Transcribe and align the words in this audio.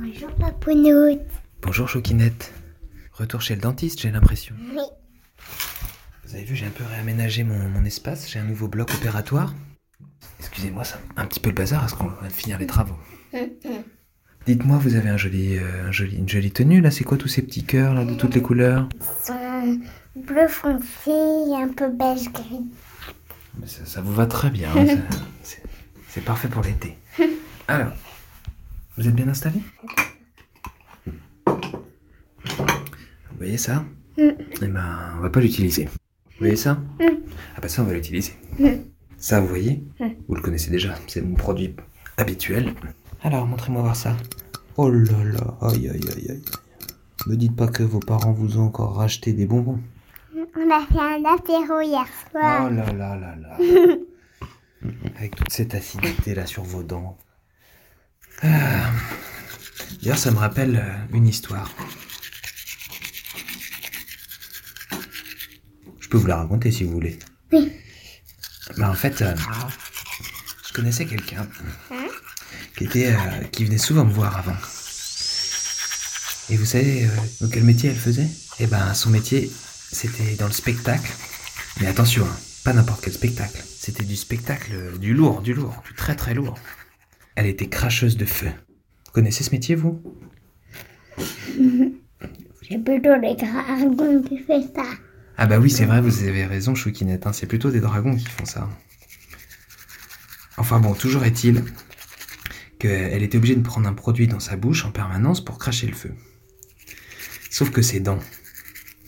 Bonjour 0.00 0.30
Papounoute. 0.36 1.20
Bonjour 1.62 1.88
Choquinette. 1.88 2.52
Retour 3.12 3.40
chez 3.40 3.54
le 3.54 3.60
dentiste, 3.60 4.00
j'ai 4.00 4.10
l'impression. 4.10 4.56
Oui. 4.74 4.82
Vous 6.24 6.34
avez 6.34 6.44
vu, 6.44 6.56
j'ai 6.56 6.66
un 6.66 6.70
peu 6.70 6.84
réaménagé 6.84 7.44
mon, 7.44 7.68
mon 7.68 7.84
espace. 7.84 8.28
J'ai 8.28 8.40
un 8.40 8.44
nouveau 8.44 8.66
bloc 8.66 8.90
opératoire. 8.94 9.54
Excusez-moi, 10.40 10.82
c'est 10.84 10.96
un 11.16 11.26
petit 11.26 11.38
peu 11.38 11.50
le 11.50 11.54
bazar 11.54 11.80
parce 11.80 11.94
qu'on 11.94 12.08
va 12.08 12.30
finir 12.30 12.58
les 12.58 12.66
travaux? 12.66 12.96
Dites-moi, 14.50 14.78
vous 14.78 14.96
avez 14.96 15.08
un 15.08 15.16
joli, 15.16 15.56
euh, 15.58 15.86
un 15.86 15.92
joli, 15.92 16.16
une 16.16 16.28
jolie 16.28 16.50
tenue 16.50 16.80
là. 16.80 16.90
C'est 16.90 17.04
quoi 17.04 17.16
tous 17.16 17.28
ces 17.28 17.40
petits 17.40 17.62
cœurs 17.62 17.94
là 17.94 18.04
de 18.04 18.14
toutes 18.14 18.34
les 18.34 18.42
couleurs? 18.42 18.88
Ils 18.96 19.26
sont 19.28 19.80
bleu 20.16 20.48
foncé 20.48 21.08
et 21.08 21.54
un 21.54 21.68
peu 21.68 21.88
beige 21.88 22.32
gris. 22.32 22.66
Mais 23.60 23.68
ça, 23.68 23.86
ça 23.86 24.00
vous 24.00 24.12
va 24.12 24.26
très 24.26 24.50
bien. 24.50 24.68
hein, 24.76 24.86
ça- 24.86 24.94
c'est- 25.44 25.62
C'est 26.08 26.24
parfait 26.24 26.48
pour 26.48 26.62
l'été. 26.64 26.96
Alors, 27.68 27.92
vous 28.98 29.06
êtes 29.06 29.14
bien 29.14 29.28
installé? 29.28 29.60
Vous 31.46 31.52
voyez 33.38 33.56
ça? 33.56 33.84
Eh 34.18 34.34
ben, 34.66 35.12
on 35.16 35.20
va 35.20 35.30
pas 35.30 35.38
l'utiliser. 35.40 35.84
Vous 35.84 36.40
voyez 36.40 36.56
ça? 36.56 36.80
Ah 37.56 37.60
bah 37.62 37.68
ça, 37.68 37.82
on 37.82 37.84
va 37.84 37.92
l'utiliser. 37.94 38.32
Ça, 39.16 39.40
vous 39.40 39.46
voyez? 39.46 39.84
Vous 40.26 40.34
le 40.34 40.42
connaissez 40.42 40.72
déjà. 40.72 40.96
C'est 41.06 41.22
mon 41.22 41.36
produit 41.36 41.76
habituel. 42.16 42.74
Alors, 43.22 43.46
montrez-moi 43.46 43.82
voir 43.82 43.94
ça. 43.94 44.16
Oh 44.82 44.88
là 44.88 45.22
là, 45.24 45.58
aïe 45.60 45.90
aïe 45.90 46.00
aïe 46.16 46.30
aïe. 46.30 46.42
Me 47.26 47.36
dites 47.36 47.54
pas 47.54 47.68
que 47.68 47.82
vos 47.82 47.98
parents 48.00 48.32
vous 48.32 48.56
ont 48.56 48.64
encore 48.64 48.94
racheté 48.96 49.34
des 49.34 49.44
bonbons. 49.44 49.78
On 50.34 50.70
a 50.70 50.86
fait 50.86 50.98
un 50.98 51.22
apéro 51.26 51.82
hier 51.82 52.06
Oh 52.08 52.30
soir. 52.30 52.70
là 52.70 52.90
là 52.90 53.14
là 53.14 53.36
là. 53.36 53.58
Avec 55.16 55.36
toute 55.36 55.52
cette 55.52 55.74
acidité 55.74 56.34
là 56.34 56.46
sur 56.46 56.62
vos 56.62 56.82
dents. 56.82 57.18
Ah. 58.42 58.90
D'ailleurs, 60.00 60.16
ça 60.16 60.30
me 60.30 60.38
rappelle 60.38 60.76
euh, 60.76 61.14
une 61.14 61.26
histoire. 61.28 61.70
Je 66.00 66.08
peux 66.08 66.16
vous 66.16 66.26
la 66.26 66.36
raconter 66.36 66.70
si 66.70 66.84
vous 66.84 66.92
voulez. 66.92 67.18
Oui. 67.52 67.70
Bah, 68.78 68.88
en 68.88 68.94
fait, 68.94 69.20
euh, 69.20 69.34
je 70.66 70.72
connaissais 70.72 71.04
quelqu'un 71.04 71.46
qui 72.80 72.86
était, 72.86 73.12
euh, 73.12 73.44
qui 73.52 73.66
venait 73.66 73.76
souvent 73.76 74.06
me 74.06 74.12
voir 74.12 74.38
avant. 74.38 74.56
Et 76.48 76.56
vous 76.56 76.64
savez 76.64 77.04
euh, 77.04 77.46
quel 77.52 77.62
métier 77.62 77.90
elle 77.90 77.96
faisait? 77.96 78.28
Eh 78.58 78.66
ben, 78.66 78.94
son 78.94 79.10
métier, 79.10 79.50
c'était 79.92 80.34
dans 80.36 80.46
le 80.46 80.52
spectacle. 80.52 81.12
Mais 81.78 81.86
attention, 81.88 82.24
hein, 82.24 82.36
pas 82.64 82.72
n'importe 82.72 83.04
quel 83.04 83.12
spectacle. 83.12 83.62
C'était 83.68 84.04
du 84.04 84.16
spectacle, 84.16 84.70
euh, 84.72 84.96
du 84.96 85.12
lourd, 85.12 85.42
du 85.42 85.52
lourd, 85.52 85.82
du 85.86 85.92
très 85.94 86.16
très 86.16 86.32
lourd. 86.32 86.58
Elle 87.34 87.44
était 87.44 87.68
cracheuse 87.68 88.16
de 88.16 88.24
feu. 88.24 88.48
Vous 89.04 89.12
connaissez 89.12 89.44
ce 89.44 89.50
métier, 89.50 89.74
vous? 89.74 90.02
C'est 92.66 92.78
plutôt 92.82 93.16
les 93.20 93.34
dragons 93.34 94.22
qui 94.22 94.38
fait 94.38 94.62
ça. 94.74 94.84
Ah 95.36 95.46
bah 95.46 95.58
oui, 95.58 95.70
c'est 95.70 95.84
vrai, 95.86 96.00
vous 96.00 96.22
avez 96.22 96.46
raison, 96.46 96.74
Choukinette. 96.74 97.26
hein, 97.26 97.32
c'est 97.32 97.46
plutôt 97.46 97.70
des 97.70 97.80
dragons 97.80 98.14
qui 98.14 98.26
font 98.26 98.44
ça. 98.44 98.68
Enfin 100.56 100.78
bon, 100.78 100.94
toujours 100.94 101.24
est-il 101.24 101.64
qu'elle 102.80 103.22
était 103.22 103.38
obligée 103.38 103.54
de 103.54 103.62
prendre 103.62 103.88
un 103.88 103.92
produit 103.92 104.26
dans 104.26 104.40
sa 104.40 104.56
bouche 104.56 104.84
en 104.84 104.90
permanence 104.90 105.44
pour 105.44 105.58
cracher 105.58 105.86
le 105.86 105.94
feu. 105.94 106.12
Sauf 107.50 107.70
que 107.70 107.82
ses 107.82 108.00
dents. 108.00 108.18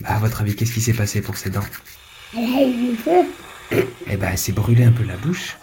Bah, 0.00 0.10
à 0.10 0.18
votre 0.18 0.42
avis, 0.42 0.54
qu'est-ce 0.54 0.72
qui 0.72 0.80
s'est 0.82 0.92
passé 0.92 1.22
pour 1.22 1.36
ses 1.38 1.48
dents? 1.50 1.64
Eh 4.06 4.16
ben, 4.16 4.28
elle 4.30 4.38
s'est 4.38 4.52
brûlée 4.52 4.84
un 4.84 4.92
peu 4.92 5.04
la 5.04 5.16
bouche. 5.16 5.56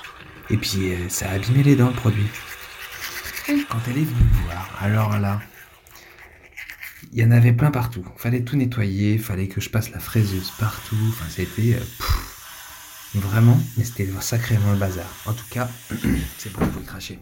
Et 0.50 0.58
puis, 0.58 0.94
euh, 0.94 1.10
ça 1.10 1.30
a 1.30 1.34
abîmé 1.34 1.62
les 1.62 1.76
dents, 1.76 1.90
le 1.90 1.94
produit. 1.96 2.28
Quand 3.48 3.80
elle 3.88 3.98
est 3.98 4.06
venue 4.06 4.30
voir, 4.46 4.78
alors 4.82 5.20
là, 5.20 5.42
il 7.12 7.20
y 7.20 7.24
en 7.24 7.32
avait 7.32 7.54
plein 7.54 7.72
partout. 7.72 8.06
Fallait 8.18 8.44
tout 8.44 8.56
nettoyer, 8.56 9.18
fallait 9.18 9.48
que 9.48 9.62
je 9.62 9.70
passe 9.70 9.92
la 9.92 10.00
fraiseuse 10.00 10.52
partout. 10.60 10.98
Enfin, 11.10 11.26
c'était... 11.30 11.76
euh, 11.76 13.20
vraiment, 13.20 13.60
mais 13.78 13.84
c'était 13.84 14.08
sacrément 14.22 14.72
le 14.72 14.78
bazar. 14.78 15.08
En 15.26 15.34
tout 15.34 15.46
cas, 15.50 15.70
c'est 16.38 16.52
bon, 16.54 16.66
vous 16.66 16.82
cracher. 16.82 17.20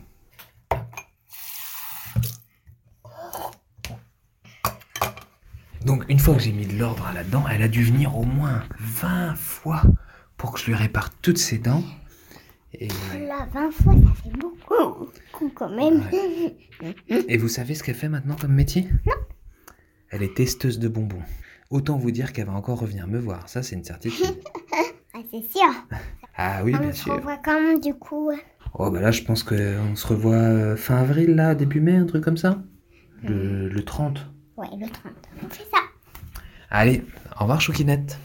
Donc, 5.86 6.04
une 6.10 6.20
fois 6.20 6.34
que 6.36 6.42
j'ai 6.42 6.52
mis 6.52 6.66
de 6.66 6.78
l'ordre 6.78 7.10
là-dedans, 7.14 7.44
elle 7.52 7.62
a 7.62 7.68
dû 7.68 7.84
venir 7.84 8.18
au 8.18 8.24
moins 8.24 8.64
20 8.80 9.36
fois 9.36 9.82
pour 10.38 10.52
que 10.54 10.60
je 10.60 10.66
lui 10.66 10.74
répare 10.76 11.12
toutes 11.22 11.38
ses 11.38 11.58
dents. 11.60 11.84
Et, 12.74 12.88
Là, 13.28 13.48
20 13.54 13.72
fois, 13.72 13.94
ça 13.94 14.14
fait 14.24 14.38
beaucoup. 14.38 15.10
Beaucoup 15.32 15.52
quand 15.54 15.70
même. 15.70 16.04
et 17.10 17.38
vous 17.38 17.48
savez 17.48 17.76
ce 17.76 17.84
qu'elle 17.84 17.96
fait 17.96 18.10
maintenant 18.10 18.36
comme 18.36 18.54
métier? 18.54 18.90
Elle 20.10 20.24
est 20.24 20.36
testeuse 20.36 20.80
de 20.80 20.88
bonbons. 20.88 21.22
Autant 21.70 21.98
vous 21.98 22.12
dire 22.12 22.34
qu'elle 22.34 22.48
va 22.48 22.54
encore 22.54 22.80
revenir 22.80 23.08
me 23.08 23.20
voir, 23.20 23.48
ça 23.50 23.64
c'est 23.64 23.76
une 23.76 23.84
certitude. 23.84 24.26
Ah, 25.18 25.22
c'est 25.32 25.50
sûr. 25.50 25.74
Ah 26.36 26.60
oui, 26.66 26.74
On 26.76 26.80
bien 26.82 26.92
se 26.92 27.04
sûr. 27.04 27.16
revoit 27.16 27.38
quand 27.38 27.62
même 27.62 27.80
du 27.80 27.94
coup. 27.94 28.32
Oh 28.74 28.92
bah 28.92 29.00
là 29.00 29.12
je 29.12 29.22
pense 29.24 29.44
qu'on 29.44 29.96
se 29.96 30.06
revoit 30.08 30.34
euh, 30.36 30.76
fin 30.76 30.98
avril 30.98 31.36
là, 31.36 31.56
début 31.56 31.80
mai, 31.80 31.96
un 31.96 32.06
truc 32.06 32.22
comme 32.22 32.36
ça? 32.36 32.62
Le, 33.24 33.70
le 33.70 33.86
30. 33.86 34.28
Ouais, 34.58 34.68
le 34.78 34.90
30. 34.90 35.14
On 35.42 35.48
fait 35.48 35.64
ça. 35.72 35.75
Allez, 36.78 37.06
au 37.40 37.44
revoir 37.44 37.62
Choukinette. 37.62 38.20